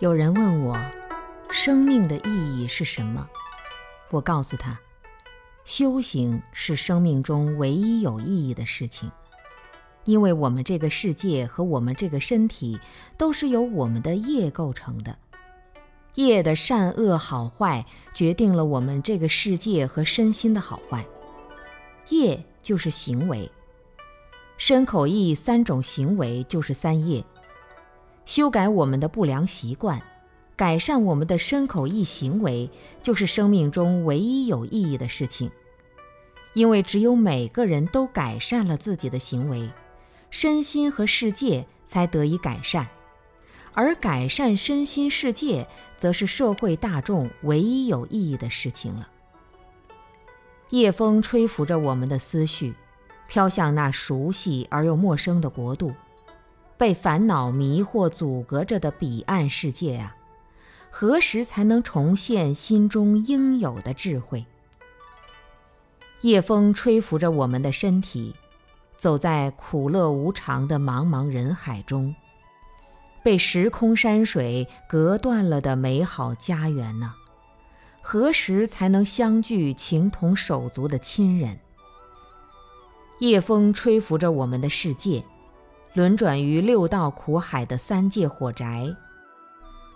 [0.00, 0.74] 有人问我，
[1.50, 3.28] 生命的意义是什么？
[4.08, 4.80] 我告诉他，
[5.62, 9.12] 修行是生命中唯一有意义的事情，
[10.06, 12.80] 因为我们这个世界和我们这个身体
[13.18, 15.18] 都是由我们的业构成的，
[16.14, 21.04] 业的善恶好坏决定了我们这个世界和身心的好坏。
[22.08, 23.52] 业就是行为，
[24.56, 27.22] 身口意三种行为就是三业。
[28.30, 30.00] 修改我们的不良习惯，
[30.54, 32.70] 改善我们的身口意行为，
[33.02, 35.50] 就是生命中唯一有意义的事情。
[36.52, 39.68] 因为只有每个人都改善了自己的行为，
[40.30, 42.86] 身心和世界才得以改善，
[43.72, 49.08] 而改善身心世界，则是社会大众唯一有意义的事情了。
[50.68, 52.74] 夜风吹拂着我们的思绪，
[53.26, 55.92] 飘向那熟悉而又陌生的国度。
[56.80, 60.16] 被烦恼迷惑、阻隔着的彼岸世界啊，
[60.88, 64.46] 何时才能重现心中应有的智慧？
[66.22, 68.34] 夜风吹拂着我们的身体，
[68.96, 72.14] 走在苦乐无常的茫茫人海中，
[73.22, 77.12] 被时空山水隔断了的美好家园呢？
[78.00, 81.60] 何时才能相聚情同手足的亲人？
[83.18, 85.22] 夜风吹拂着我们的世界。
[85.92, 88.94] 轮转于六道苦海的三界火宅，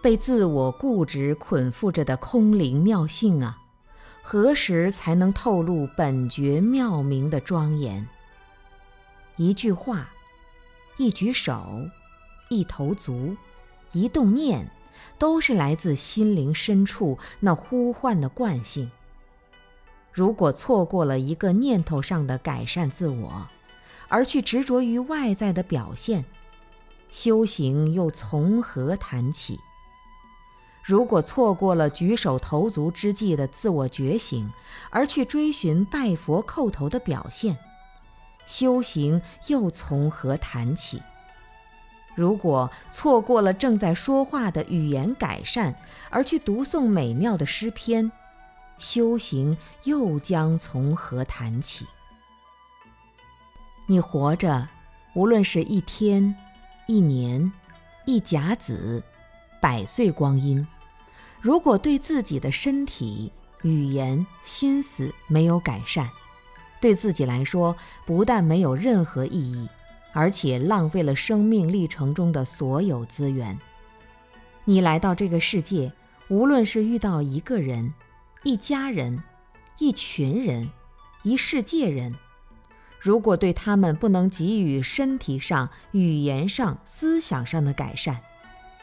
[0.00, 3.58] 被自我固执捆缚着的空灵妙性啊，
[4.22, 8.08] 何时才能透露本觉妙明的庄严？
[9.36, 10.08] 一句话，
[10.96, 11.82] 一举手，
[12.48, 13.36] 一投足，
[13.92, 14.70] 一动念，
[15.18, 18.90] 都是来自心灵深处那呼唤的惯性。
[20.10, 23.48] 如果错过了一个念头上的改善自我，
[24.12, 26.26] 而去执着于外在的表现，
[27.08, 29.58] 修行又从何谈起？
[30.84, 34.52] 如果错过了举手投足之际的自我觉醒，
[34.90, 37.56] 而去追寻拜佛叩头的表现，
[38.44, 41.00] 修行又从何谈起？
[42.14, 45.74] 如果错过了正在说话的语言改善，
[46.10, 48.12] 而去读诵美妙的诗篇，
[48.76, 51.86] 修行又将从何谈起？
[53.86, 54.68] 你活着，
[55.14, 56.34] 无论是一天、
[56.86, 57.52] 一年、
[58.06, 59.02] 一甲子、
[59.60, 60.66] 百岁光阴，
[61.40, 63.30] 如果对自己的身体、
[63.62, 66.08] 语言、心思没有改善，
[66.80, 67.76] 对自己来说
[68.06, 69.68] 不但没有任何意义，
[70.12, 73.58] 而且浪费了生命历程中的所有资源。
[74.64, 75.92] 你来到这个世界，
[76.28, 77.92] 无论是遇到一个人、
[78.44, 79.22] 一家人、
[79.78, 80.70] 一群人、
[81.24, 82.16] 一世界人。
[83.02, 88.20] 如果对他们不能给予身体上、语言上、思想上的改善，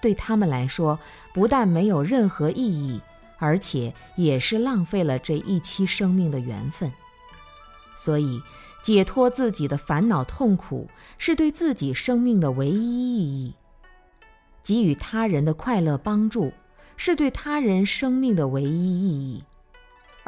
[0.00, 0.98] 对他们来说
[1.32, 3.00] 不但没有任何意义，
[3.38, 6.92] 而且也是浪费了这一期生命的缘分。
[7.94, 8.42] 所以，
[8.82, 13.54] 解脱自己的烦恼痛苦是对自己生命的唯一意义；
[14.64, 16.52] 给予他人的快乐帮助
[16.96, 19.44] 是对他人生命的唯一意义。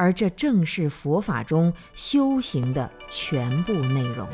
[0.02, 4.28] 而这正是佛法中修行的全部内容。